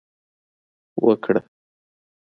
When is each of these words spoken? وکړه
وکړه 1.05 1.39